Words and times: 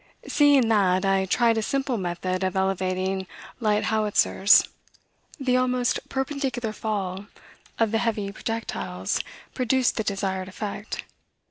Seeing 0.27 0.67
that, 0.69 1.05
I 1.05 1.25
tried 1.27 1.59
a 1.59 1.61
simple 1.61 1.95
method 1.95 2.43
of 2.43 2.55
elevating 2.55 3.27
light 3.59 3.83
howitzers. 3.83 4.67
The 5.39 5.57
almost 5.57 5.99
perpendicular 6.09 6.73
fall 6.73 7.27
of 7.77 7.91
the 7.91 7.99
heavy 7.99 8.31
projectiles 8.31 9.19
produced 9.53 9.97
the 9.97 10.03
desired 10.03 10.47
effect. 10.47 11.03